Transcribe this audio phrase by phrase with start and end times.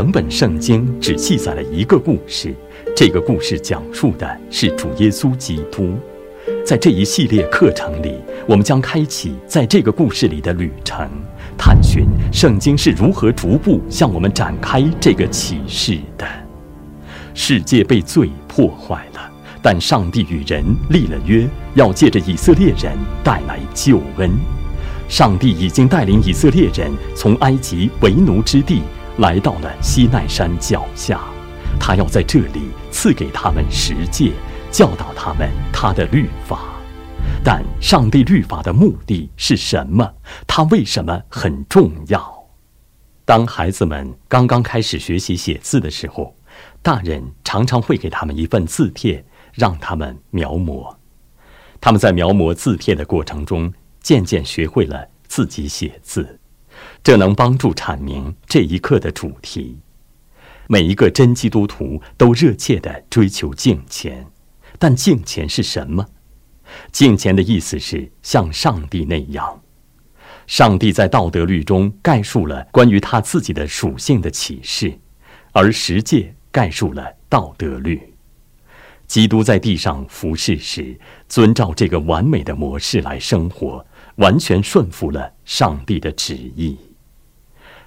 [0.00, 2.54] 整本圣经只记载了一个故事，
[2.96, 5.92] 这个故事讲述的是主耶稣基督。
[6.64, 8.14] 在这一系列课程里，
[8.46, 11.06] 我们将开启在这个故事里的旅程，
[11.58, 16.26] 探寻圣经是如何逐步向我们展开这个启示的。
[17.34, 24.30] 世界被罪破坏了，但上帝与人立了约，要借着以色列人带来救恩。
[25.10, 28.80] 上帝已经带领以色列人从埃及为奴之地
[29.18, 31.20] 来到了西奈山脚下，
[31.78, 34.32] 他要在这里赐给他们十诫，
[34.70, 36.60] 教导他们他的律法。
[37.44, 40.14] 但上帝律法的目的是什么？
[40.46, 42.48] 它为什么很重要？
[43.24, 46.34] 当孩子们刚刚开始学习写字的时候，
[46.82, 50.96] 大人常常会给他们一份字帖，让他们描摹。
[51.80, 53.72] 他们在描摹字帖的过程中。
[54.02, 56.39] 渐渐学会了自己写字，
[57.02, 59.78] 这能帮助阐明这一刻的主题。
[60.66, 64.26] 每一个真基督徒都热切地追求敬虔，
[64.78, 66.06] 但敬虔是什么？
[66.92, 69.62] 敬虔的意思是像上帝那样。
[70.46, 74.98] 上帝在道德律中概述了关于他自己的属性的启示，
[75.52, 78.00] 而十诫概述了道德律。
[79.06, 80.96] 基督在地上服侍时，
[81.28, 83.84] 遵照这个完美的模式来生活。
[84.16, 86.76] 完全顺服了上帝的旨意，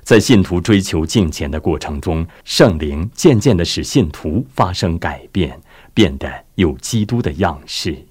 [0.03, 5.59] 在信徒追求敬虔的过程中，圣灵渐渐地使信徒发生改变，
[5.93, 8.05] 变得有基督的样式。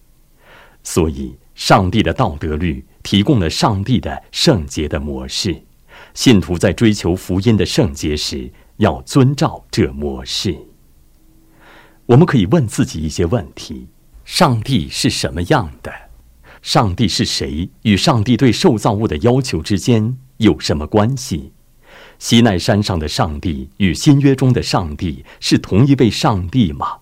[0.82, 5.62] 所以，上帝的道德律提供了上帝的圣洁的模式。
[6.14, 10.56] 信徒在追求福音的圣洁时，要遵照这模式。
[12.06, 13.86] 我们可以问自己一些问题：
[14.24, 15.92] 上帝是什么样的？
[16.62, 17.68] 上帝是谁？
[17.82, 21.52] 与上帝对受造物的要求之间有什么关系？
[22.22, 26.98] 西奈山上的上帝与新约中的上帝是同一位上帝吗？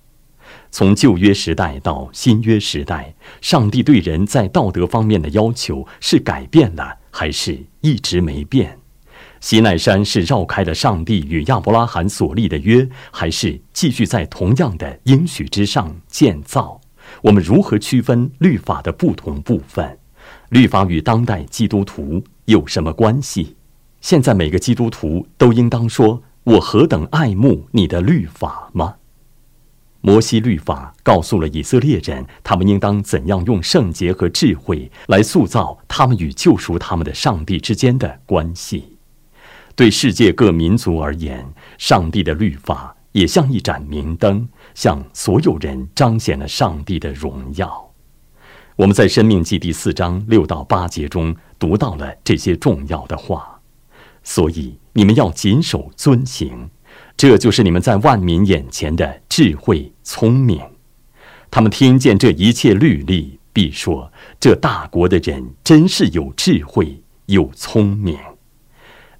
[0.70, 8.78] 从旧约时代到新约时代，上帝对人在道德方面的要求是改变了，还是一直没变？
[9.42, 16.81] 西奈山是绕开了上帝与亚伯拉罕所立的约，还是继续在同样的应许之上建造？
[17.20, 19.98] 我们如何区分律法的不同部分？
[20.48, 23.56] 律法与当代基督徒有什么关系？
[24.00, 28.97] 现在每个基督徒都应当说：“我何等爱慕你的律法吗？”
[30.03, 38.97] 摩西律法告诉了以色列人，他们应当怎样用圣洁和智慧来塑造他们与救赎他们的上帝之间的关系。
[39.77, 42.97] 对世界各民族而言，上帝的律法。
[43.12, 47.91] 也像一盏明灯，向所有人彰显了上帝的荣耀。
[48.77, 53.50] 我们在《生命记》第四章六到八节中读到了这些重要的话，
[54.22, 56.70] 所以你们要谨守遵行，
[57.16, 60.60] 这就是你们在万民眼前的智慧聪明。
[61.50, 68.16] 他们听见这一切律例，必说：这大国的人真是有智慧，有聪明。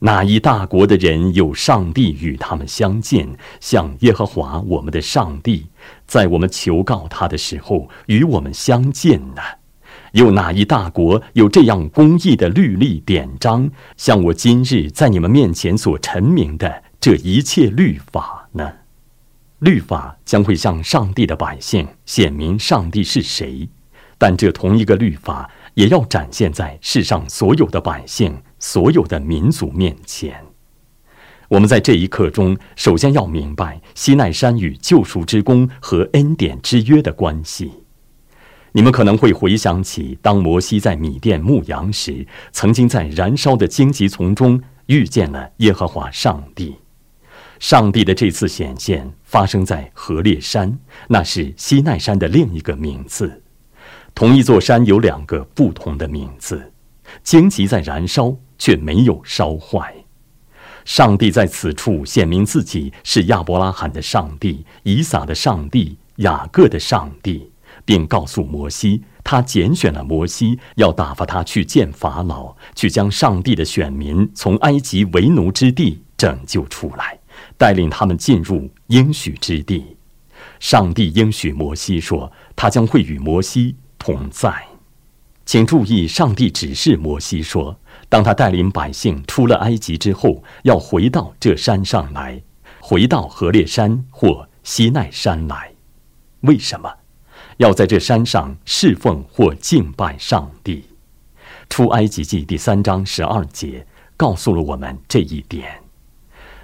[0.03, 3.28] 哪一大国的人有上帝与他们相见，
[3.61, 5.67] 像耶和华我们的上帝，
[6.06, 9.43] 在我们求告他的时候与我们相见呢？
[10.12, 18.72] 有哪一大国有这样公义的律例典章，像我今日在你们面前所陈明的这一切律法呢？
[19.60, 23.69] 律法将会向上帝的百姓显明上帝是谁，
[24.17, 28.43] 但这同一个律法也要展现在世上所有的百姓。
[28.62, 30.38] 所有的民族面前，
[31.49, 37.80] 我们在这一刻中，首先要明白西奈山与救赎之功和恩典之约的关系。
[38.72, 46.76] 你们可能会回想起，当摩西在米甸牧羊时，曾经在燃烧的荆棘丛中遇见了耶和华上帝。
[47.58, 50.78] 上帝的这次显现发生在何烈山，
[51.08, 53.43] 那是西奈山的另一个名字。
[54.14, 56.73] 同一座山有两个不同的名字，
[57.23, 58.37] 荆棘在燃烧。
[58.61, 59.93] 却没有烧坏。
[60.84, 67.50] 上帝在此处显明自己是亚伯拉罕的上帝、以撒的上帝、雅各的上帝，
[67.90, 77.19] 并告诉摩西，他拣选了摩西，要打发他去见法老，去将上帝的选民从埃及为奴之地拯救出来，
[77.58, 79.96] 带领他们进入应许之地。
[80.60, 84.54] 上帝应许摩西说，他将会与摩西同在。
[85.44, 87.76] 请注意，上帝指示摩西说。
[88.08, 92.40] 当他带领百姓出了埃及之后，要回到这山上来，
[92.78, 95.72] 回到何烈山或西奈山来。
[96.42, 96.88] 为什么？
[97.61, 100.83] 要在这山上侍奉或敬拜上帝？
[101.69, 103.87] 出埃及记第三章十二节
[104.17, 105.83] 告诉了我们这一点。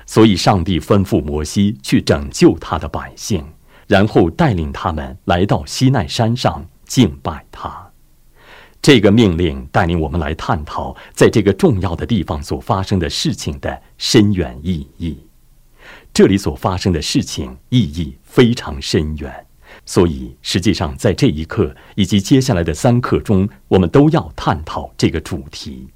[0.07, 3.45] 所以上帝吩咐摩西去拯救他的百姓，
[3.87, 7.91] 然后带领他们来到西奈山上敬拜他。
[8.81, 15.19] 这个命令带领我们来探讨在这个重要的地方所发生的事情的深远意义。
[16.15, 19.46] 这里所发生的事情意义非常深远，
[19.87, 25.87] 所以实际上在这一课以及接下来的三课中，我们都要探讨这个主题。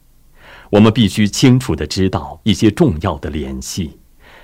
[0.70, 3.98] 我们必须清楚地知道一些重要的联系，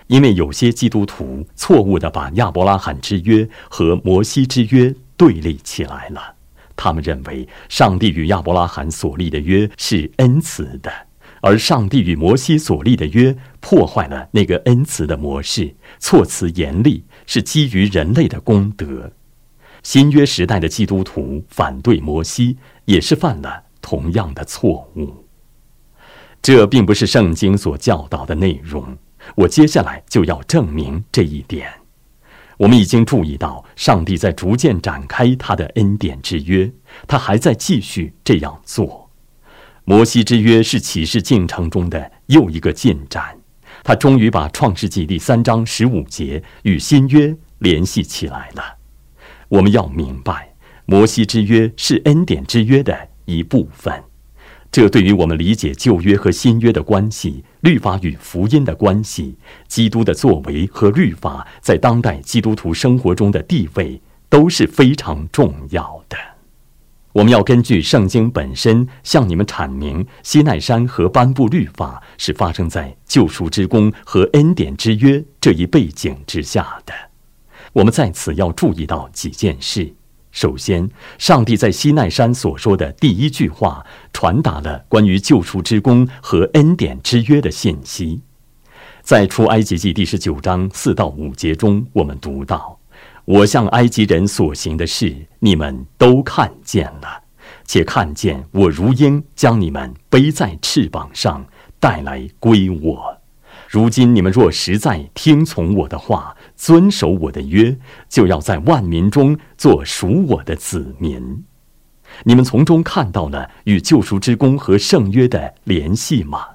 [0.09, 6.35] 因为有些基督徒错误地把亚伯拉罕之约和摩西之约对立起来了。
[6.75, 10.93] 他们认为上帝与亚伯拉罕所立的约是恩慈的，
[11.41, 19.13] 而上帝与摩西所立的约破坏了那个恩慈的模式，措辞严厉，是基于人类的功德。
[19.87, 25.25] 新约时代的基督徒反对摩西，也是犯了同样的错误。
[26.43, 28.99] 这并不是圣经所教导的内容。
[29.37, 31.73] 我接下来就要证明这一点。
[32.57, 36.69] 我们已经注意到，上帝在逐渐展开他的恩典之约，
[37.07, 39.09] 他还在继续这样做。
[39.85, 43.39] 摩西之约是启示进程中的又一个进展，
[43.85, 48.76] 他终于把创世纪第三章十五节与新约联系起来了。
[49.49, 50.55] 我们要明白，
[50.85, 54.03] 摩西之约是恩典之约的一部分。
[54.73, 59.39] 这对于我们理解旧约和新约的关系、律法与福音的关系、
[59.69, 66.17] 基督的作为和律法在当代基督徒生活中的地位都是非常重要的。
[67.13, 76.93] 我们要根据圣经本身向你们阐明，西奈山和颁布律法是发生在救赎之功和恩典之约这一背景之下的。
[77.77, 79.93] 我们在此要注意到几件事。
[80.33, 80.89] 首先，
[81.19, 83.85] 上帝在西奈山所说的第一句话，
[84.15, 88.23] 传达了关于救赎之功和恩典之约的信息。
[89.03, 92.79] 在出埃及记第十九章四到五节中，我们读到
[93.27, 97.25] ：“我向埃及人所行的事，你们都看见了，
[97.67, 101.45] 且看见我如鹰将你们背在翅膀上
[101.79, 103.19] 带来归我。
[103.69, 111.45] 如今你们若实在听从我的话。”遵守我的约，就要在万民中做属我的子民。
[112.25, 116.47] 你们从中看到了与救赎之功和圣约的联系吗？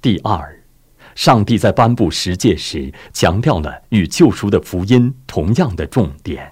[0.00, 0.62] 第二，
[1.14, 6.50] 上帝在颁布十诫时强调了与救赎的福音同样的重点。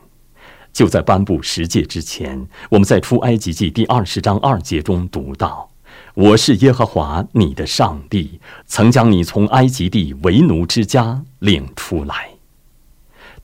[0.73, 5.71] 就在颁布十诫之前，我们在出埃及记第二十章二节中读到
[6.15, 12.31] ：“我是耶和华你的上帝，曾将你从埃及地为奴之家领出来。”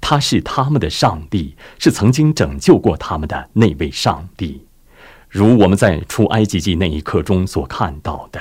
[0.00, 4.64] 他是他们的上帝，是曾经拯救过他们的那位上帝。
[5.28, 8.40] 如我们在出埃及记那一刻中所看到的，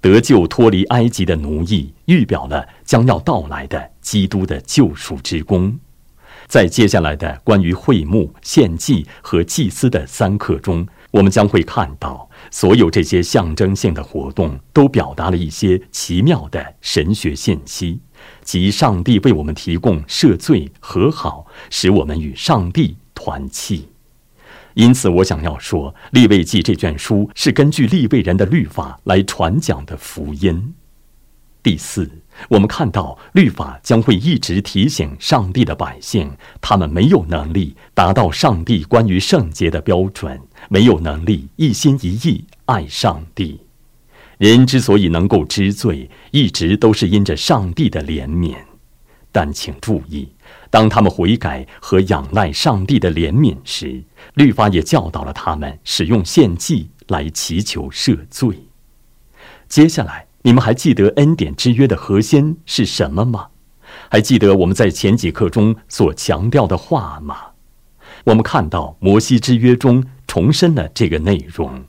[0.00, 5.78] 得救脱离埃及的奴役，预表了将要到来的基督的救赎之功。
[6.46, 18.00] 在接下来的关于会幕、献祭和祭司的三课中，我们将会看到，所有这些象征性的活动都表达了一些奇妙的神学信息。
[18.44, 23.88] 即上帝为我们提供赦罪和好，使我们与上帝团契。
[24.74, 30.74] 因此，我想要说，《立位记》这卷书是根据立位人的律法来传讲的福音。
[31.62, 32.10] 第四，
[32.48, 43.63] 我们看到律法将会一直提醒上帝的百姓，他们没有能力达到上帝关于圣洁的标准，没有能力一心一意爱上帝。
[44.38, 48.56] 人之所以能够知罪，一直都是因着上帝的怜悯。
[49.30, 50.28] 但请注意，
[50.70, 54.02] 当他们悔改和仰赖上帝的怜悯时，
[54.34, 58.56] 律法也教导了他们使用献祭来祈求赦罪。
[59.68, 63.48] 接下来，你们还记得恩典之约的核心是什么吗？
[64.08, 67.36] 还记得我们在前几课中所强调的话吗？
[68.24, 71.84] 我们看到摩西之约中重申了这个内容。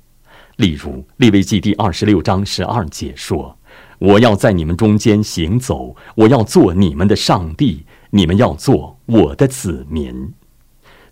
[0.57, 3.57] 例如《利未记》第二十六章十二节说
[3.99, 10.33] ：“我要在你们中间行走，我要做你们的上帝，你们要做我的子民。”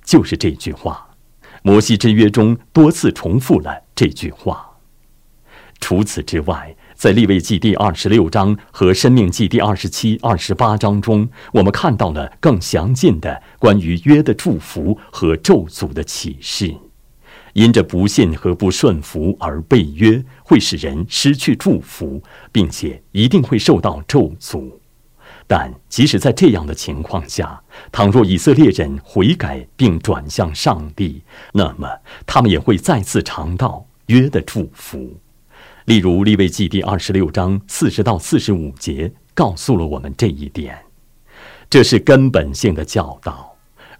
[0.01, 1.09] 就是这句话，
[1.61, 4.69] 《摩西之约》中多次重复了这句话。
[5.81, 16.73] 除此之外，在《利未记》第二十六章和《生命记》第二十七、二十八章中，我们看到了更详尽的关于约的祝福和咒诅的启示。
[17.53, 24.71] 因着不信和不顺服而被约，会使人失去祝福，并且一定会受到咒诅。
[25.45, 31.87] 但即使在这样的情况下，倘若以色列人悔改并转向上帝，那么
[32.25, 35.19] 他们也会再次尝到约的祝福。
[35.85, 40.77] 例如《利未记》第二十六章四十到四十五节告诉了我们这一点。
[41.69, 43.52] 这是根本性的教导，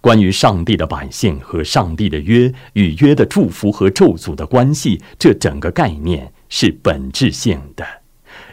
[0.04, 7.86] 关于上帝的百姓和上帝的约与约的祝福和咒诅的关系，这整个概念是本质性的。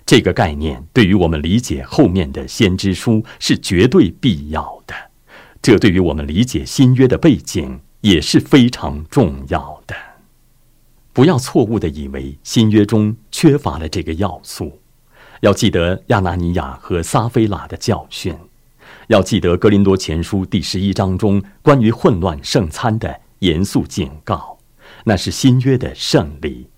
[0.07, 4.95] 这个概念对于我们理解后面的先知书是绝对必要的，
[5.61, 9.97] 这对于我们理解新约的背景也是非常重要的。
[11.13, 14.79] 不要错误的以为新约中缺乏了这个要素，
[15.41, 18.37] 要记得亚拿尼亚和撒菲拉的教训。
[19.11, 24.57] 要记得《格林多前书》第十一章中关于混乱圣餐的严肃警告，
[25.03, 26.69] 那是新约的胜利。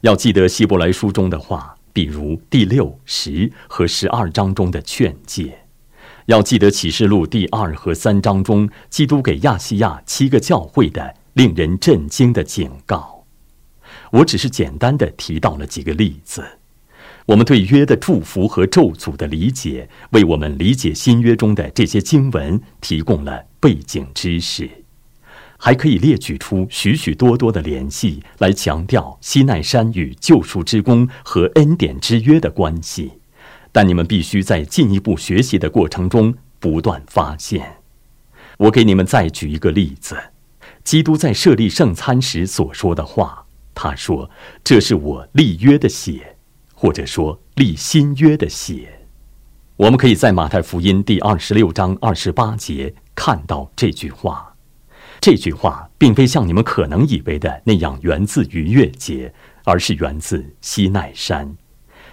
[0.00, 5.58] 要记得希伯来书中的话，比如第六、十和十二章中的劝诫。
[6.24, 13.26] 要记得启示录第二和三章中基督给亚细亚七个教会的令人震惊的警告。
[14.10, 16.42] 我只是简单的提到了几个例子。
[17.28, 24.66] 我们对约的祝福和咒诅的理解，为我们理解新约中的这些经文提供了背景知识，
[25.58, 33.12] 还可以列举出许许多多的联系来强调西奈山与救赎之功和恩典之约的关系。
[33.72, 37.76] 但你们必须在进一步学习的过程中不断发现。
[38.56, 40.16] 我给你们再举一个例子：
[40.82, 43.44] 基督在设立圣餐时所说的话，
[43.74, 44.30] 他说
[44.64, 46.36] ：“这是我立约的血。”
[46.80, 49.00] 或者说立新约的血，
[49.74, 54.54] 我们可以在马太福音第二十六章二十八节看到这句话。
[55.20, 61.56] 这句话并非像你们可能以为的那样源自逾越节，而是源自西奈山。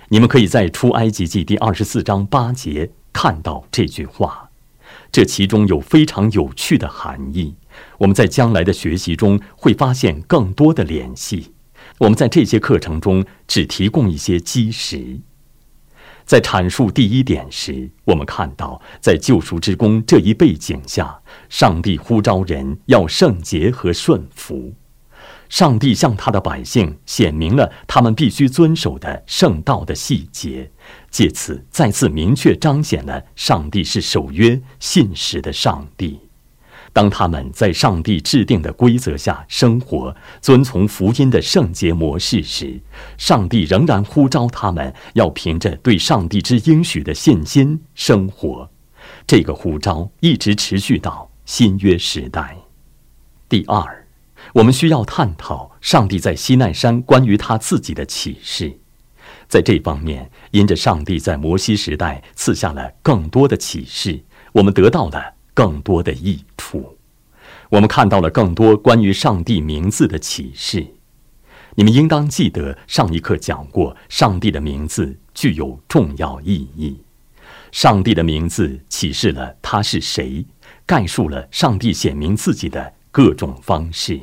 [0.09, 4.49] 你们可以在出埃及记第二十四章八节看到这句话。
[5.11, 7.53] 这其中有非常有趣的含义。
[7.99, 11.51] 我们在将来的学习中会发现更多的联系。
[11.97, 15.19] 我们在这些课程中只提供一些基石。
[16.25, 24.73] 在阐述第一点时，我们看到，在救赎之功这一背景下，上帝呼召人要圣洁和顺服。
[25.47, 30.71] 上帝向他的百姓显明了他们必须遵守的圣道的细节，
[31.11, 36.24] 借此再次明确彰显了上帝是守约信实的上帝。
[36.95, 42.79] 当他们在上帝制定的规则下生活，遵从福音的圣洁模式时，
[43.17, 48.69] 上帝仍然呼召他们要凭着对上帝之应许的信心生活。
[49.27, 52.55] 这个呼召一直持续到新约时代。
[53.49, 54.07] 第二，
[54.53, 58.79] 我们需要探讨上帝在西奈山关于他自己的启示。
[59.49, 64.23] 在这方面，因着上帝在摩西时代赐下了更多的启示，
[64.53, 65.34] 我们得到了。
[65.55, 66.95] 更多的益处，
[67.69, 70.85] 我们看到了更多关于上帝名字的启示。
[71.73, 76.97] 你们应当记得，上一课讲过，上帝的名字具有重要意义。
[77.71, 80.45] 上帝的名字启示了他是谁，
[80.85, 84.19] 概述了上帝显明自己的各种方式。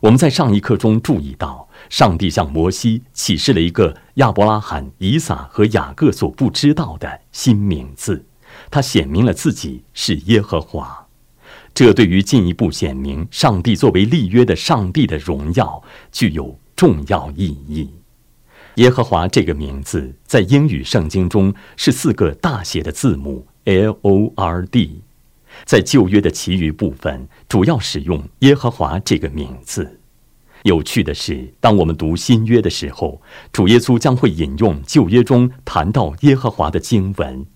[0.00, 8.24] 我们在上一课中注意到，上帝向摩西启示了一个亚伯拉罕、以撒和雅各所不知道的新名字。
[8.70, 11.06] 他显明了自己是耶和华，
[11.74, 15.82] 这对于进一步显明上帝作为立约的上帝的荣耀
[16.12, 17.90] 具有重要意义。
[18.74, 25.02] 耶和华这个名字在英语圣经中是四个大写的字母 L O R D，
[25.64, 29.98] 在旧约的其余部分主要使用耶和华这个名字。
[30.62, 33.20] 有趣的是，当我们读新约的时候，
[33.52, 37.46] 主耶稣将会引用旧约中谈到耶和华的经文。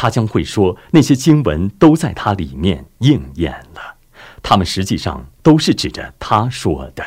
[0.00, 3.96] 他将会说，那些经文都在他里面应验了，
[4.42, 7.04] 他们实际上都是指着他说的。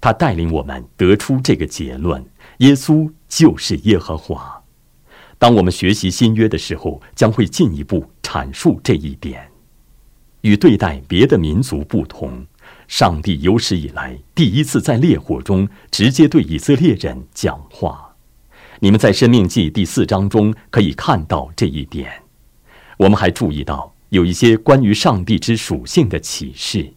[0.00, 2.24] 他带领我们得出这个结论：
[2.60, 4.62] 耶稣就是耶和华。
[5.36, 9.46] 当我们学习新约的时候，将会进一步阐述这一点。
[10.40, 12.46] 与对待别的民族不同，
[12.88, 18.03] 上帝有史以来第一次在烈火中直接对以色列人讲话。
[18.84, 22.20] 你们在《生命记》第四章中可以看到这一点。
[22.98, 26.92] 我们还注意到有一些关于上帝之属性的启示。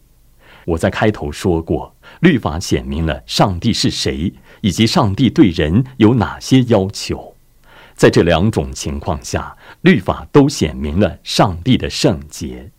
[0.66, 4.30] 我在开头说过，律法显明了上帝是谁，
[4.60, 7.34] 以及上帝对人有哪些要求。
[7.94, 12.70] 在这两种情况下，律法都显明了上帝的圣洁。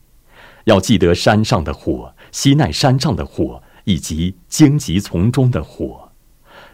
[0.66, 6.09] 要记得山上的火、西奈山上的火以及荆棘丛中的火。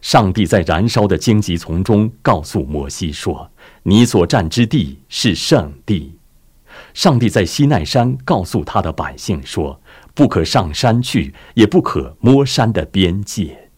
[0.05, 3.49] 上帝在燃烧的荆棘丛中告诉摩西说
[3.81, 6.15] ：“你所占之地是圣地。”
[6.93, 9.81] 上帝在西奈山告诉他的百姓说
[10.13, 13.71] ：“不可上山去，也不可摸山的边界。”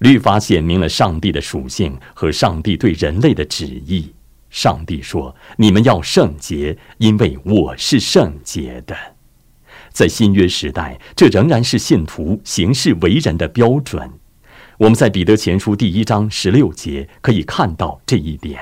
[0.00, 4.12] 律法显明了上帝的属性和上帝对人类的旨意。
[4.50, 8.94] 上帝说：“你们要圣洁，因为我是圣洁的。”
[9.94, 14.12] 在新约时代，这仍然是信徒行事为人的标准。
[14.78, 18.60] 我们在彼得前书第一章十六节可以看到这一点。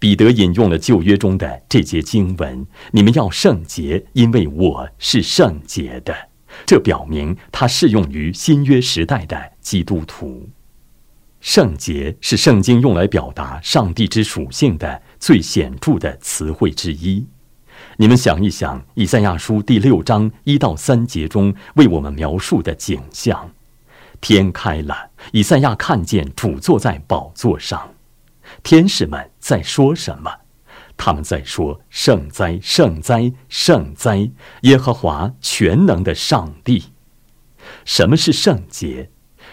[0.00, 6.12] 彼得引用了旧约中的这节经文：“你们要圣洁，因为我是圣洁的。”
[6.66, 10.48] 这表明它适用于新约时代的基督徒。
[11.40, 17.24] 圣洁是圣经用来表达上帝之属性的最显著的词汇之一。
[17.98, 23.48] 你们想一想，以赛亚书第六章一到三节中为我们描述的景象：
[24.20, 27.94] 天开了，以赛亚看见主坐在宝座上，
[28.62, 30.30] 天使们在说什么？
[30.96, 34.30] 他们在说：“圣哉，圣哉，圣哉！
[34.62, 36.92] 耶和华全能的上帝。”
[37.86, 39.10] 什么是圣洁？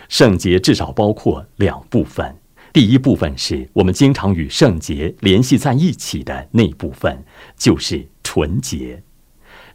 [0.10, 2.36] 圣洁至少包括两部分。
[2.74, 7.24] 第一部分是我们经常与圣洁联系在一起的那部分，
[7.56, 9.02] 就是纯洁。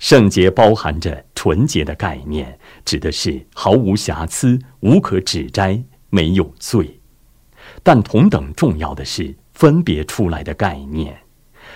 [0.02, 5.80] 圣洁包含着纯洁的概念，指的是毫无瑕疵、无可指摘、
[6.10, 6.98] 没有罪。
[7.84, 11.16] 但同等重要的是分别出来的概念。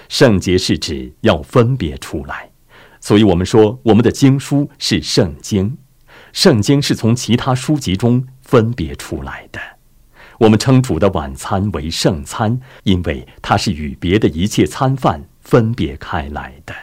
[0.08, 2.50] 圣洁是指要分别出来，
[3.00, 5.78] 所以我们说我们的经书是圣经。
[6.32, 9.60] 圣经是从其他书籍中分别出来的。
[10.40, 16.74] 我们称主的晚餐为圣餐，因为它是与别的一切餐饭分别开来的。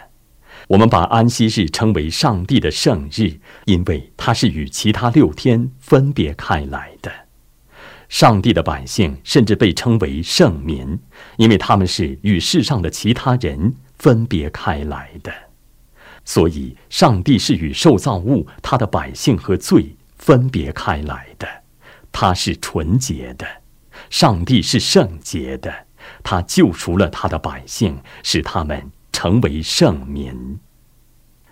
[0.67, 7.11] 我们把安息日称为上帝的圣日，因为它是与其他六天分别开来的。
[8.09, 10.99] 上帝的百姓甚至被称为圣民，
[11.37, 15.31] 因为他们是与世上的其他人分别开来的。
[16.23, 21.47] 所以，上帝是与受造物、他的百姓和罪分别开来的。
[22.11, 23.45] 他是纯洁的，
[24.09, 25.73] 上帝是圣洁的。
[26.21, 30.59] 他救赎了他的百姓，使他们成为圣民。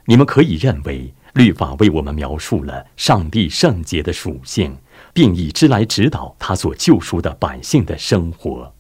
[0.03, 4.75] 你们可以认为，律法为我们描述了上帝圣洁的属性，
[5.13, 8.73] 并以之来指导他所救赎的百姓的生活。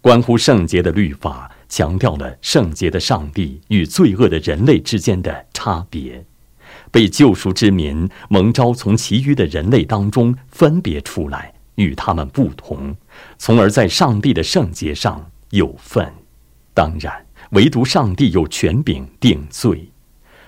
[0.00, 1.50] 关乎圣洁的律法。
[1.68, 6.24] 强调了圣洁的上帝与罪恶的人类之间的差别，
[6.92, 12.96] 被救赎之民蒙召从其余的人类当中分别出来，与他们不同，
[13.36, 16.08] 从而在上帝的圣洁上有份。
[16.72, 19.90] 当然，唯独上帝有权柄定罪。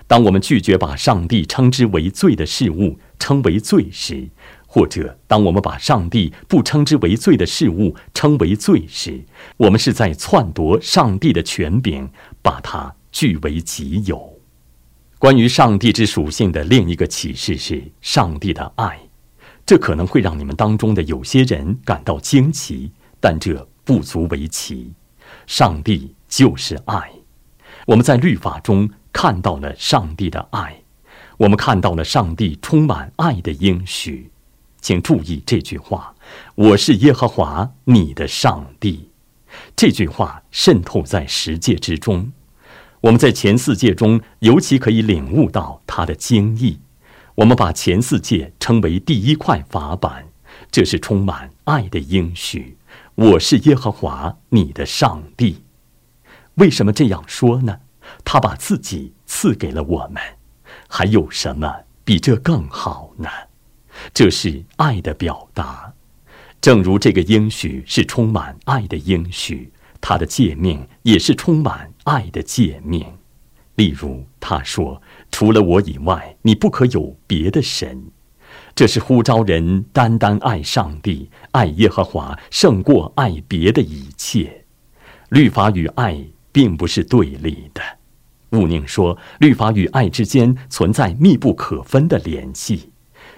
[0.07, 4.27] 当我们拒绝把上帝称之为罪的事物称为罪时，
[4.67, 9.23] 或者，当我们把上帝不称之为罪的事物称为罪时，
[9.59, 12.09] 我们是在篡夺上帝的权柄，
[12.41, 14.39] 把它据为己有。
[15.19, 18.99] 关于上帝之属性的另一个启示是上帝的爱，
[19.67, 24.93] 这可能会让你们当中的有些人感到惊奇，但这不足为奇。
[25.47, 27.11] 上帝就是爱，
[27.87, 30.83] 我们在律法中看到了上帝的爱，
[31.39, 34.31] 我们看到了上帝充满爱的应许。
[34.81, 36.15] 请注意这句话
[36.55, 39.11] ：“我是耶和华你的上帝。”
[39.75, 42.31] 这句话渗透在十诫之中。
[43.01, 46.81] 我们在前四诫中尤其可以领悟到它的精义。
[47.37, 50.27] 我们把前四诫称为第一块法板，
[50.71, 52.77] 这是充满爱的应许。
[53.15, 55.63] 我是耶和华你的上帝。
[56.59, 57.81] 为什么这样说呢？
[58.25, 60.23] 他把自己赐给了我们，
[60.89, 61.73] 还有什么
[62.05, 63.29] 比这更好呢？
[64.15, 65.93] 这是爱的表达，
[66.61, 73.05] 正如这个应许是充满爱的应许，他的诫命也是充满爱的诫命。
[73.75, 78.11] 例如，他说：“除了我以外，你不可有别的神。”
[78.75, 84.65] 这是呼召人单单爱上帝、爱耶和华，胜过爱别的一切。
[85.29, 87.83] 律法与爱并不是对立的，
[88.51, 92.91] 勿宁说，律法与爱之间存在密不可分的联系。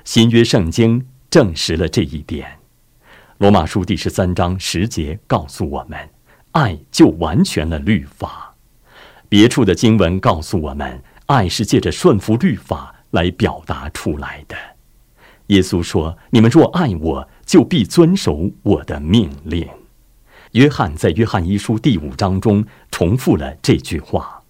[0.04, 2.48] 新约圣经证实了这一点，
[3.38, 5.98] 《罗马书》第十三章十节告诉我们，
[6.52, 8.54] 爱就完全了律法。
[9.28, 14.56] 别处的经文告诉我们，爱是借着顺服律法来表达出来的。
[15.48, 19.68] 耶稣说：“你们若爱我，就必遵守我的命令。”
[20.52, 24.42] 约翰在《约翰一书》第五章中重复了这句话，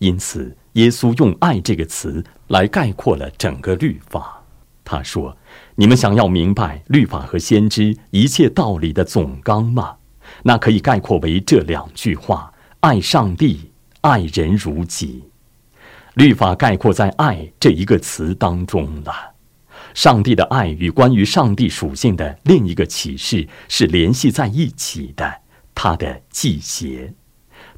[0.00, 4.42] 因此耶稣用“爱”这个词来概括了整个律法。
[4.84, 5.36] 他说
[5.76, 9.94] ：“你们想要明白律法和先知一切道理的总纲吗？
[10.42, 15.22] 那可以概括为这两句话：爱上帝，爱人如己。
[16.14, 19.12] 律法概括在‘爱’这一个词当中了。
[19.94, 25.42] 上帝的爱与关于上帝属性的另一个启示是联系在一起的，
[25.74, 27.12] 他的祭邪，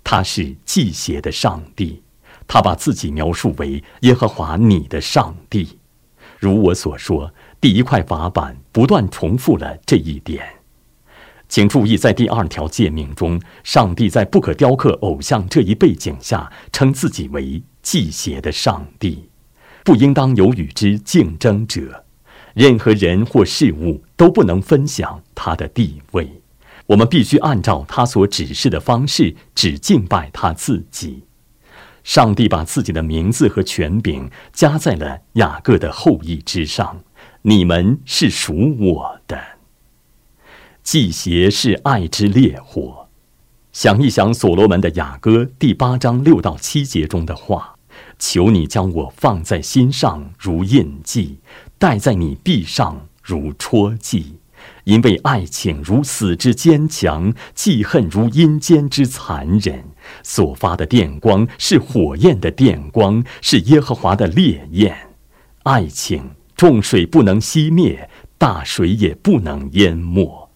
[0.04, 2.02] 他是祭邪的上帝，
[2.46, 5.78] 他把自己描述为耶和华你的上帝。
[6.38, 10.46] 如我所说，第一块法板不断重复了这一点。
[11.48, 19.28] 请注意，在第二条诫命中，上帝在不可雕刻偶像这一背景下，称自己为祭邪的上帝，
[19.84, 22.04] 不应当有与之竞争者。
[22.52, 26.42] 任何人或事物都不能分享他的地位。
[26.86, 31.24] 我们必须按照他所指示的方式，只敬拜他自己。
[32.04, 37.02] 上帝把自己的名字和权柄加在了雅各的后裔之上。
[37.42, 39.40] 你们是属我的。
[40.82, 43.08] 祭邪是爱之烈火。
[43.72, 47.76] 想一想所罗门的雅歌第八章六到七节中的话
[48.18, 51.40] ：“求你将我放在心上如印记，
[51.78, 54.36] 戴在你臂上如戳记。
[54.86, 59.84] 因为爱情如死之坚强，记恨如阴间之残忍。
[60.22, 64.96] 所发的电光是火焰的电光，是耶和华的烈焰。
[65.62, 70.50] 爱情。”重水不能熄灭，大水也不能淹没。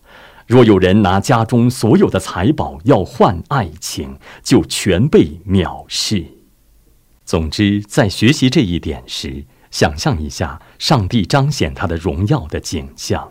[0.47, 6.25] 若有人拿家中所有的财宝要换爱情，就全被藐视。
[7.27, 13.31] 总之，在学习这一点时，想象一下上帝彰显他的荣耀的景象。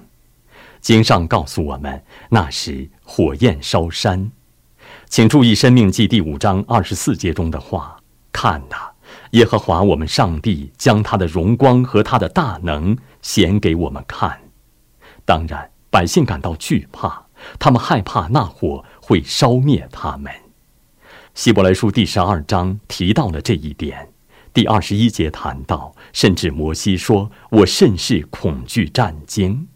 [0.81, 4.31] 经上告诉我们，那时火焰烧山。
[5.07, 7.97] 请注意《生命记》第五章二十四节中的话
[8.31, 8.91] ：“看哪。”
[9.31, 14.39] 耶和华我们上帝将他的荣光和他的大能显给我们看。
[15.25, 17.25] 当然，百姓感到惧怕，
[17.57, 20.31] 他们害怕那火会烧灭他们。
[21.33, 24.09] 希伯来书第十二章提到了这一点。
[24.53, 29.67] 第二十一节谈到，甚至摩西说：“我甚是恐惧战惊。”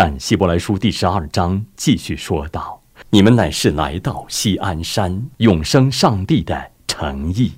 [0.00, 2.80] 但希伯来书第十二章继续说道
[3.10, 7.54] ：“你们乃是来到西安山永生上帝的诚意。”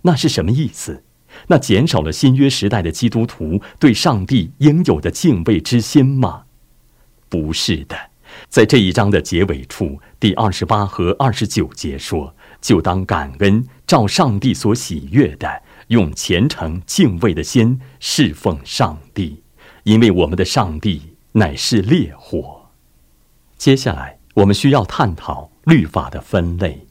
[0.00, 1.04] 那是什么意思？
[1.48, 6.44] 那减少了新约时代的基督徒对上帝应有的敬畏之心吗？
[7.28, 7.94] 不是的，
[8.48, 19.42] 在这一章的结尾处，第二十八和二十九节说：“就当感恩，照上帝所喜悦的，用虔诚敬畏的心侍奉上帝，
[19.82, 22.70] 因为我们的上帝乃是烈火。”
[23.56, 26.86] 接下来，我们需要探讨律法的分类。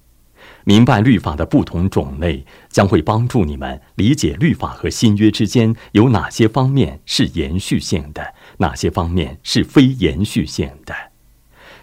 [0.66, 10.94] 明白律法的不同种类，将会帮助你们理解律法和新约之间有哪些方面是延续性的，哪些方面是非延续性的。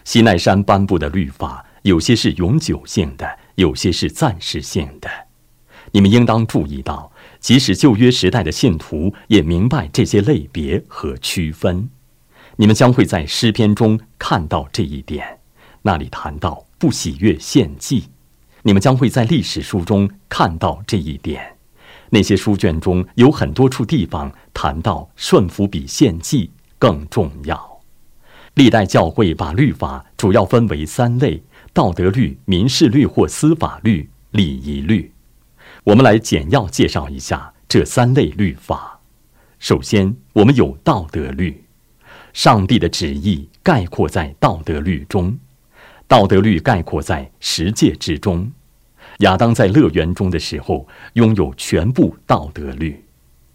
[0.05, 5.11] 西奈山颁布的律法，有些是永久性的，有些是暂时性的。
[5.90, 11.90] 你们应当注意到，即使旧约时代的信徒也明白这些类别和区分。
[12.57, 15.38] 你们将会在诗篇中看到这一点，
[15.83, 18.05] 那里谈到不喜悦献祭。
[18.62, 21.57] 你们将会在历史书中看到这一点。
[22.11, 27.81] 那些书卷中有很多处地方谈到顺服比献祭更重要。
[28.55, 31.42] 历代教会把律法主要分为三类：
[31.75, 35.12] 道德律、民事律或司法律、礼仪律。
[35.85, 39.01] 我们来简要介绍一下这三类律法。
[39.59, 41.65] 首先，我们有道德律，
[42.37, 45.38] 上帝的旨意概括在道德律中。
[46.07, 48.53] 道德律概括在十诫之中。
[49.20, 53.03] 亚当在乐园中的时候拥有全部道德律，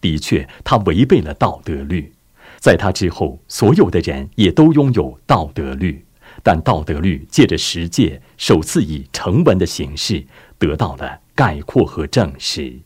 [0.02, 2.12] 的确，他违背了道德律。
[2.58, 6.04] 在他之后，所有的人也都拥有道德律，
[6.42, 10.26] 但道德律借着十诫首次以成文的形式
[10.58, 12.80] 得到了概括和证实。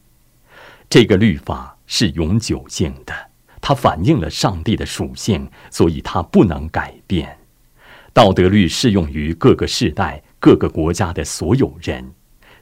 [0.89, 3.13] 这个律法是永久性的，
[3.67, 7.35] 它反映了上帝的属性，所以它不能改变。
[8.13, 12.11] 道德律适用于各个世代、各个国家的所有人。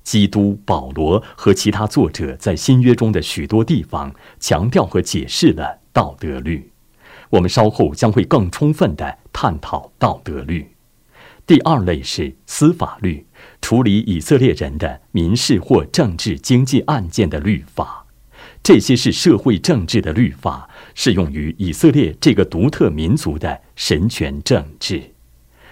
[0.02, 6.72] 基督、保罗和其他作者在新约中的许多地方强调和解释了道德律。
[7.32, 10.74] 我们稍后将会更充分地探讨道德律。
[11.46, 13.26] 第二类是司法律，
[13.62, 18.06] 处理以色列人的民事或政治经济案件的律法。
[18.62, 25.02] 这些是社会政治的律法，适用于以色列这个独特民族的神权政治。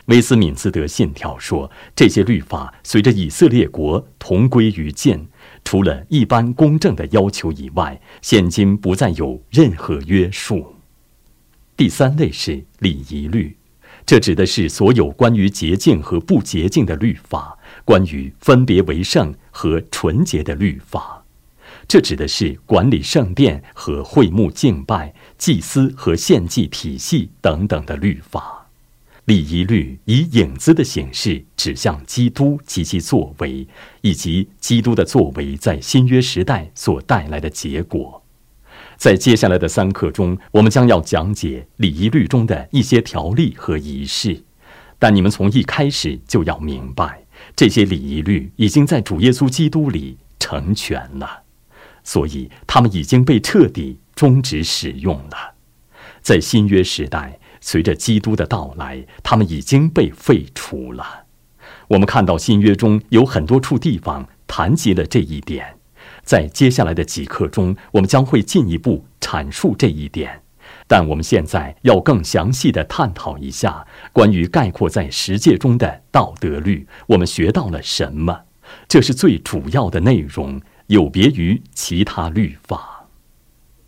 [0.06, 5.28] 威斯敏斯德信条说，这些律法随着以色列国同归于尽，
[5.64, 10.76] 除了一般公正的要求以外，现今不再有任何约束。
[11.78, 13.56] 第三类是礼仪律，
[14.06, 21.21] 这指的是所有关于洁净和不洁净的律法，关于分别为圣和纯洁的律法，
[21.92, 28.66] 这指的是管理圣殿和会幕敬拜、祭司和献祭体系等等的律法。
[29.26, 33.68] 礼仪律以影子的形式指向基督及其作为，
[34.00, 38.24] 以及基督的作为在新约时代所带来的结果。
[38.96, 44.42] 在接下来的三课中，我们将要讲解礼仪律中的一些条例和仪式。
[44.98, 51.44] 但你们从一开始就要明白，这些礼仪律已经在主耶稣基督里成全了，
[52.04, 55.56] 所以他们已经被彻底终止使用了。
[56.22, 61.26] 在新约时代，随着基督的到来，他们已经被废除了。
[61.88, 65.78] 我们看到新约中有很多处地方谈及了这一点。
[66.24, 70.44] 在接下来的几课中，我们将会进一步阐述这一点。
[70.88, 78.42] 但我们现在要更详细的探讨一下关于概括在十诫中的道德律，我们学到了什么？
[78.88, 83.08] 这是最主要的内容，有别于其他律法。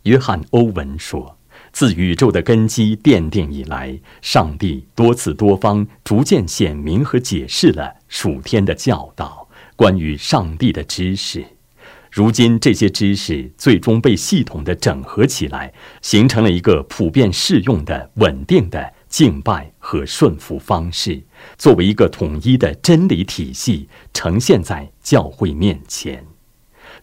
[0.04, 1.36] 约翰·欧文说
[1.70, 11.44] ：“自宇宙的根基奠定以来，上帝多次多方逐渐显明和解释了属天的教导，关于上帝的知识。”
[12.10, 21.22] 如今，这些知识最终被系统的整合起来，形成了一个普遍适用的、稳定的敬拜和顺服方式，
[21.58, 26.24] 作为一个统一的真理体系，呈现在教会面前。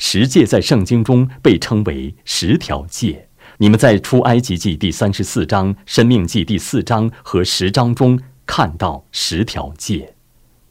[0.04, 3.30] 十诫在圣经中被称为十条诫。
[3.60, 10.16] 你们在出埃及记第三十四章、生命记第四章和十章中看到十条诫，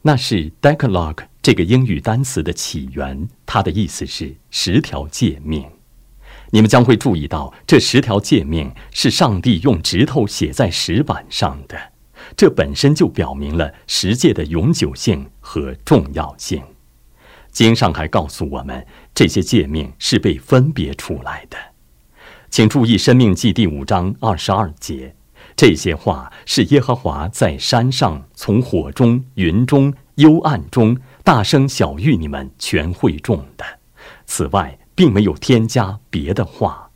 [0.01, 1.23] 那是 Decalogue。
[1.41, 5.65] 这个英语单词的起源，它的意思是十条诫命。
[6.49, 11.79] 你们将会注意到，这十条诫命是上帝用指头写在石板上的，
[12.35, 16.61] 这本身就表明了十诫的永久性和重要性。
[17.51, 21.57] 经上还告诉我们，这些诫命是被分别出来的。
[22.49, 25.15] 请注意《生命记》第五章二十二节，
[25.55, 30.97] 这些话是耶和华在山上从火中、云中、幽暗中。
[31.23, 33.63] 大声小谕你们全会众的。
[34.25, 36.89] 此外，并没有添加别的话，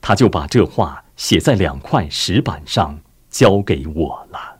[0.00, 2.98] 他就把这话写在两块石板上，
[3.30, 4.58] 交给我了。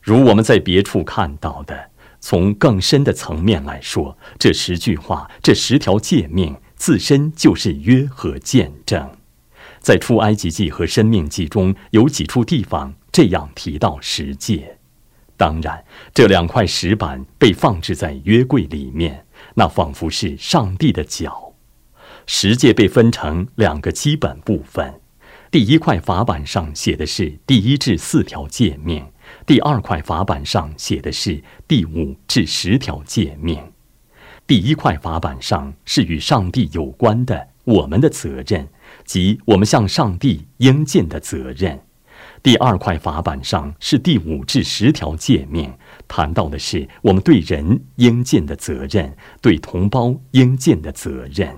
[0.00, 1.90] 如我们在别处看到的，
[2.28, 9.08] 从更深的层面来说，这十句话、这十条诫命自身就是约和见证。
[9.78, 14.76] 在出埃及记和生命记中有几处地方这样提到十诫。
[15.36, 21.52] 当然，这两块石板被放置在约柜里面，那仿佛是上帝的脚。
[22.26, 25.00] 十诫被分成两个基本部分，
[25.52, 29.06] 第一块法板上写的是第一至四条诫命，
[29.46, 33.56] 第二块法板上写的是第五至十条诫命。
[34.44, 38.66] 第一块法板上是与上帝有关的我们的责任，
[39.04, 41.80] 即我们向上帝应尽的责任。
[42.42, 45.72] 第二块法板上是第五至十条诫命，
[46.08, 51.56] 谈到的是我们对人应尽的责任，对同胞应尽的责任。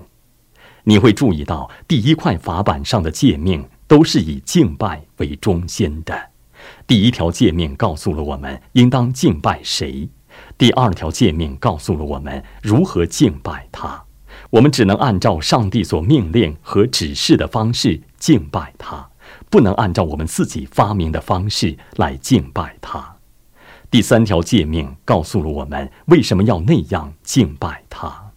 [0.83, 6.28] 你会注意到，第一块法板上的诫命都是以敬拜为中心的。
[6.89, 10.09] 第一条诫命告诉了我们应当敬拜谁，
[10.57, 14.05] 第二条诫命告诉了我们如何敬拜他。
[14.49, 19.07] 我们只能按照上帝所命令和指示的方式敬拜他。
[19.51, 23.17] 不能按照我们自己发明的方式来敬拜他。
[23.91, 28.31] 第三条诫命告诉了我们为什么要那样敬拜他，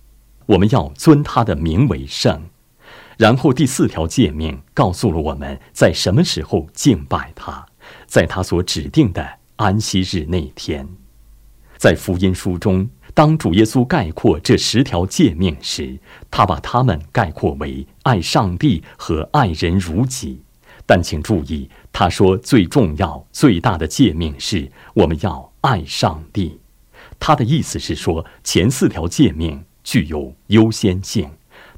[0.44, 2.42] 我们要尊他的名为圣。
[3.16, 7.64] 然后第四条诫命告诉了我们在什么时候敬拜他，
[8.12, 10.86] 在他所指定的安息日那天。
[11.78, 15.98] 在福音书中，当主耶稣概括这十条诫命时，
[16.30, 20.42] 他把它们概括为爱上帝和爱人如己。
[20.84, 26.60] 但请注意，他说最重要、最大的诫命是我们要爱上帝。
[27.18, 31.30] 他的意思是说，前四条诫命具有优先性，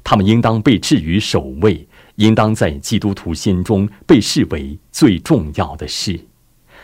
[0.03, 6.19] 他们应当被置于首位，应当在基督徒心中被视为最重要的事。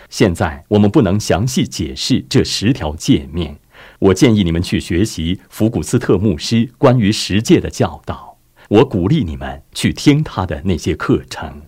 [0.09, 3.55] 现在我们不能详细解释这十条诫命，
[3.99, 8.37] 我建议你们去学习福古斯特牧师关于十诫的教导。
[8.69, 11.61] 我鼓励你们去听他的那些课程。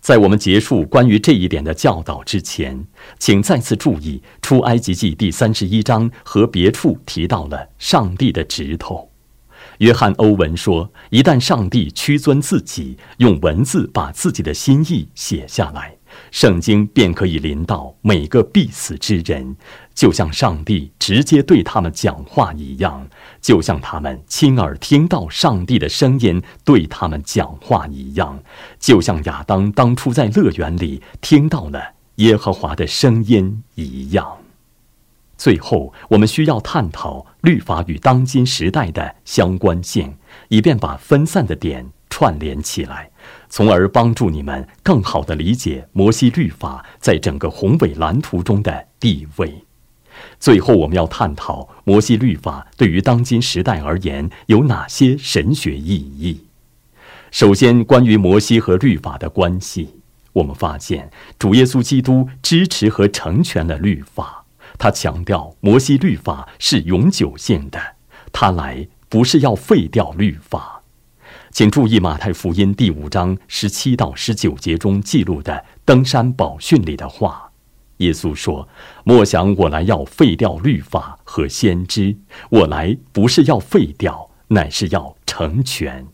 [0.00, 2.86] 在我们结束关于这一点的教导之前，
[3.18, 9.10] 请再次注意《出埃及记》第三十一章和别处提到了上帝的指头。
[9.78, 15.96] 约翰·欧文说：“一旦上帝屈尊自己，用文字把自己的心意写下来。”
[16.30, 19.54] 圣经便可以临到每个必死之人，
[19.94, 23.06] 就像上帝直接对他们讲话一样，
[23.42, 28.42] 就像他们亲耳听到上帝的声音对他们讲话一样，
[28.80, 31.82] 就像亚当当初在乐园里听到了
[32.14, 34.38] 耶和华的声音一样。
[35.36, 40.16] 最后，我们需要探讨律法与当今时代的相关性，
[40.48, 43.10] 以便把分散的点串联起来，
[43.50, 49.62] 从而帮助你们更好地理解摩西律法在整个宏伟蓝图中的地位。
[50.40, 56.46] 最后，我们要探讨摩西律法对于当今时代而言有哪些神学意义。
[57.30, 59.96] 首先，关于摩西和律法的关系，
[60.32, 64.45] 我们发现主耶稣基督支持和成全了律法。
[64.78, 67.80] 他强调，摩西律法是永久性的，
[68.32, 70.82] 他来不是要废掉律法。
[71.50, 77.50] 请注意马太福音第五章十七到十九节中记录的登山宝训里的话。
[77.98, 78.68] 耶稣说
[79.04, 82.14] ：“莫想我来要废掉律法和先知，
[82.50, 86.06] 我来不是要废掉，乃是要成全。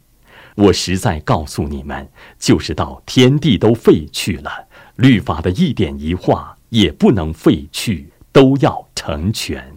[0.54, 9.76] 我实在告诉你们，就是到天地都废去了，律法的一点一画也不能废去。”都要成全，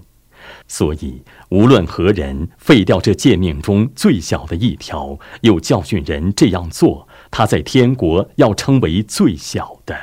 [0.68, 9.96] 所以无论何人废掉这诫命中最小的一条，又教训人这样做，他在天国要称为最小的；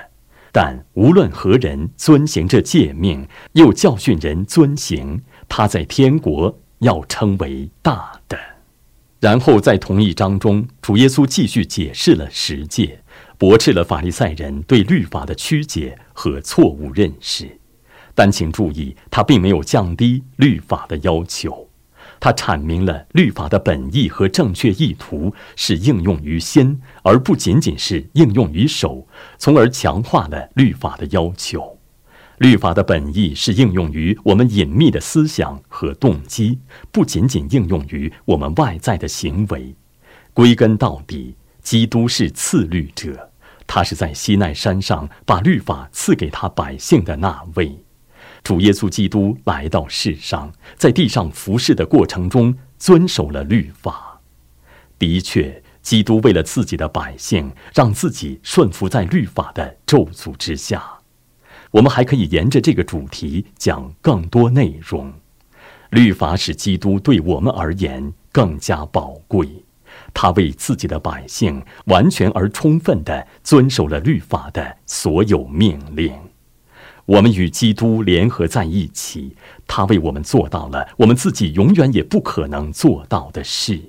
[0.52, 8.38] 但无论何人遵行这诫命，又教训人遵行，他在天国要称为大的。
[9.20, 13.00] 然后在同一章中，主耶稣继续解释了十诫，
[13.38, 17.58] 驳斥了法利赛人对律法的曲解和错误认识。
[18.14, 21.68] 但请注意，他并没有降低律法的要求，
[22.20, 29.06] 他阐明了律法的本意和正确意图是应用于心，而不仅仅是应用于手，
[29.38, 31.78] 从而强化了律法的要求。
[32.38, 36.58] 律法的本意是应用于我们隐秘的思想和动机，
[36.90, 39.74] 不仅仅应用于我们外在的行为。
[40.34, 43.30] 归根到底，基督是赐律者，
[43.66, 47.81] 他是在西奈山上把律法赐给他百姓的那位。
[48.42, 54.20] 主耶稣基督来到世上，在地上服侍的过程中，遵守了律法。
[54.98, 60.82] 的确，基督为了自己的百姓，让自己顺服在律法的咒诅之下。
[61.70, 65.12] 我们还可以沿着这个主题讲更多内容。
[65.90, 69.48] 律法使基督对我们而言更加宝贵，
[70.12, 76.12] 他为自己的百姓完全而充分地遵守了律法的所有命令。
[77.06, 79.36] 我们与基督联合在一起，
[79.66, 83.80] 他为我们做到了我们自己永远也不可能做到的事。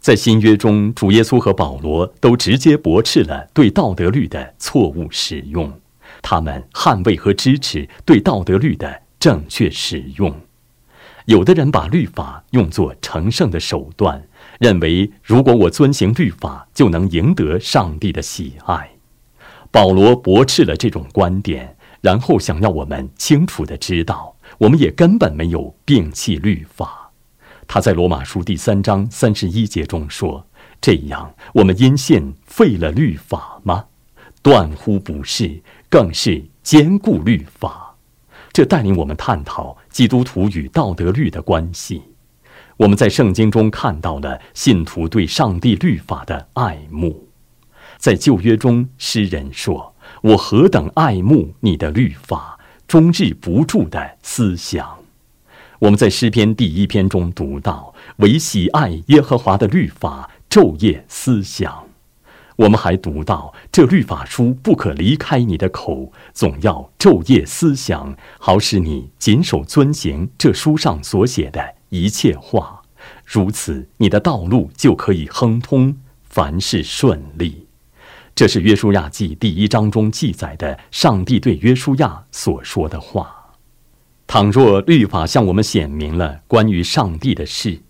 [0.00, 5.80] 在新约中，主耶稣和保罗都直接驳斥了对道德律的错误使用，
[6.22, 10.34] 他们捍卫和支持对道德律的正确使用。
[11.26, 14.26] 有的人把律法用作成圣的手段，
[14.58, 18.90] 认为如果我遵行律法，就能赢得上帝的喜爱。
[19.70, 21.76] 保罗驳斥了这种观点。
[22.00, 27.10] 然后想要我们清楚的知道，我们也根本没有摒弃律法。
[27.66, 30.46] 他在罗马书第三章三十一节中说
[30.80, 33.86] ：“这样，我们因信废了律法吗？
[34.42, 37.96] 断乎不是，更是坚固律法。”
[38.52, 42.02] 这带领我们探讨基督徒与道德律的关系。
[42.78, 47.28] 我们在圣经中看到了信徒对上帝律法的爱慕。
[47.98, 49.94] 在旧约中，诗人说。
[50.22, 54.98] 我何等爱慕你的律法，终日不住的思想。
[55.80, 61.84] 我们在诗篇第一篇中读到：“唯喜爱耶和华的律法，昼夜思想。”
[62.56, 72.82] 我们还读到：“这律法书不可离开你的口，总要昼夜思想，好使你谨守遵行这书上所写的一切话。
[73.24, 75.96] 如此，你的道路就可以亨通，
[76.28, 77.67] 凡事顺利。”
[78.38, 83.50] 这是约书亚记第一章中记载的上帝对约书亚所说的话。
[84.28, 87.80] 倘若律法向我们显明了关于上帝的事，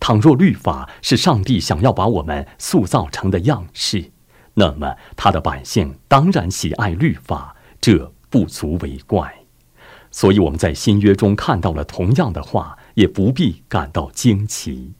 [0.00, 4.10] 倘若律法是上帝想要把我们塑造成的样式，
[4.54, 9.30] 那么他的百姓当然喜爱律法，这不足为怪。
[10.10, 14.92] 所以我们在新约中看到了同样的话，也不必感到惊奇。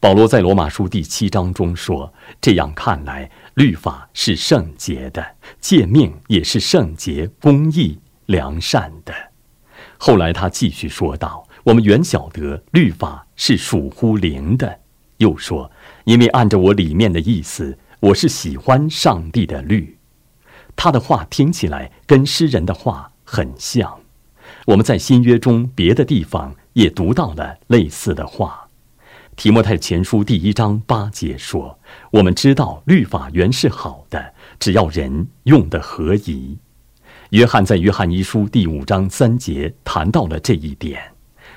[0.00, 5.26] 保罗在罗马书第七章中说：“这样看来。”律法是圣洁的，
[5.60, 9.12] 诫命也是圣洁、公义、良善的。
[9.96, 14.78] 后来他继续说道：“我们原晓得律法是属乎灵的。”
[15.18, 15.68] 又说
[16.06, 19.98] ：“因为按照我里面的意思，我是喜欢上帝的律。”
[20.76, 23.98] 他的话听起来跟诗人的话很像。
[24.66, 28.67] 我们在新约中别的地方也读到了类似的话。
[29.38, 31.78] 提摩太前书第一章八节说
[32.10, 36.58] ：“我们知道律法原是好的，只要人用的合宜。
[37.30, 41.00] 约翰在约翰一书第五章三节谈到了这一点。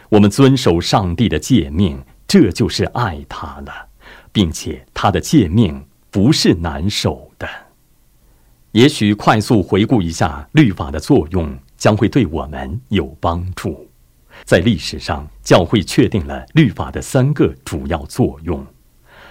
[0.09, 3.73] 我们遵守上帝的诫命，这就是爱他了，
[4.31, 7.49] 并且他的诫命不是难守的。
[8.73, 13.87] 也许快速回顾一下律法的作用，将会对我们有帮助。
[14.43, 18.65] 在历史上，教会确定了律法的三个主要作用。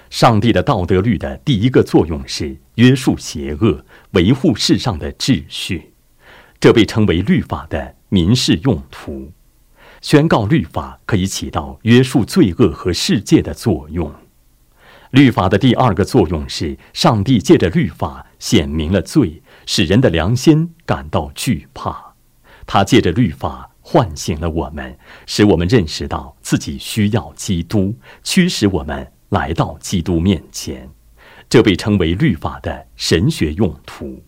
[0.09, 5.93] 上帝的道德律的第一个作用是约束邪恶，维护世上的秩序，
[6.59, 9.31] 这被称为律法的民事用途。
[10.01, 14.13] 宣告律法可以起到约束罪恶和世界的作用。
[15.11, 22.15] 律法的第二个作用是，上帝借着律法显明了罪，使人的良心感到惧怕。
[22.67, 30.89] 他借着律法唤醒了我们，使我们认识到自己需要基督，驱使我们来到基督面前。
[31.49, 34.23] 这被称为律法的神学用途。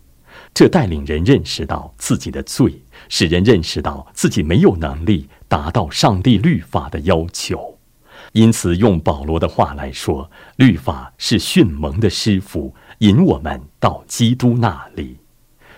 [0.53, 7.77] 这带领人认识到自己的罪，使人认识到自己没有能力达到上帝律法的要求。
[8.33, 15.17] 因此，用保罗的话来说，律法是训蒙的师傅，引我们到基督那里。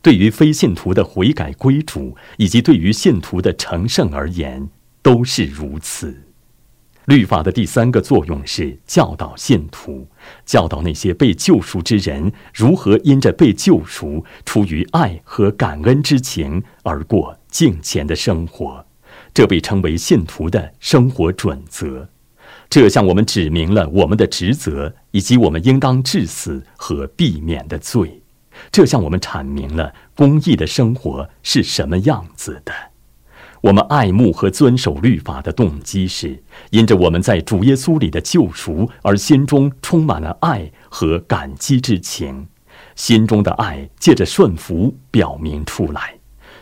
[0.06, 4.70] 对于非信徒的悔改归主，以及对于信徒的成圣而言，
[5.02, 6.16] 都是如此。
[7.06, 10.08] 律法的第三个作用是教导信徒，
[10.46, 18.86] 教导那些被救赎之人如何因着被救赎，出于爱和感恩之情而过敬虔的生活。
[19.34, 22.08] 这被称为信徒的生活准则。
[22.70, 28.22] 这向我们指明了我们的职责，以及我们应当致死和避免的罪。
[28.72, 32.74] 这向我们阐明了公义的生活是什么样子的。
[33.62, 42.48] 我们爱慕和遵守律法的动机是，因着我们在主耶稣里的救赎，而心中充满了爱和感激之情。
[42.96, 46.14] 心中的爱借着顺服表明出来。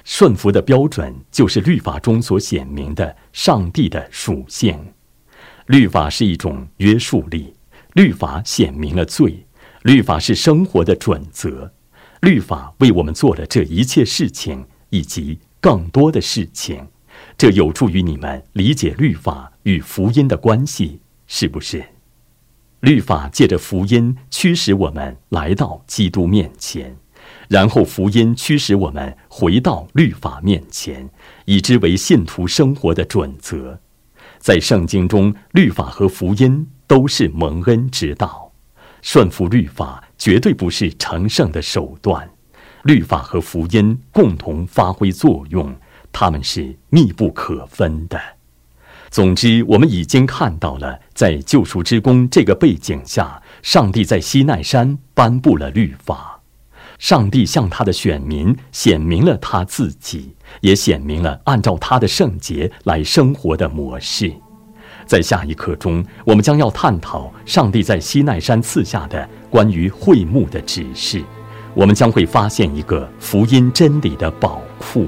[0.05, 4.77] 顺服的标准就是律法中所显明的上帝的属性。
[5.67, 7.53] 律法是一种约束力，
[7.93, 9.45] 律法显明了罪，
[9.83, 11.71] 律法是生活的准则，
[12.23, 16.87] 律法为我们做了这一切事情以及更多的事情，
[17.37, 21.83] 这有助于你们理解律法与福音的关系，是不是？
[22.79, 26.95] 律法借着福音驱使我们来到基督面前，
[27.49, 31.09] 然后福音驱使我们回到律法面前，
[31.43, 33.77] 以之为信徒生活的准则。
[34.39, 38.49] 在圣经中，律法和福音都是蒙恩之道。
[39.01, 42.29] 顺服律法绝对不是成圣的手段。
[42.83, 45.75] 律法和福音共同发挥作用，
[46.13, 48.17] 他们是密不可分的。
[49.09, 56.39] 总之，我们已经看到了，在救赎之功这个背景下，上帝在西奈山颁布了律法。
[56.97, 64.33] 上帝向他的选民显明了他自己，也显明了按照他的圣洁来生活的模式。
[65.05, 71.21] 在下一课中，我们将要探讨上帝在西奈山赐下的关于会幕的指示。
[71.73, 75.07] 我们将会发现一个福音真理的宝库。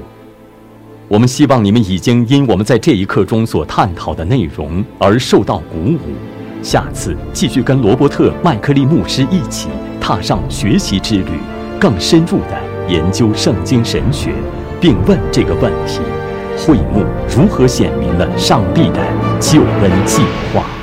[1.08, 6.14] 我们希望你们已经因我们在这一课中所探讨的内容而受到鼓舞。
[6.62, 9.68] 下次继续跟罗伯特·麦克利牧师一起
[10.00, 11.30] 踏上学习之旅。
[11.78, 14.32] 更深入的研究圣经神学，
[14.80, 16.00] 并问这个问题：
[16.56, 19.06] 会幕如何显明了上帝的
[19.40, 20.22] 救人计
[20.52, 20.75] 划？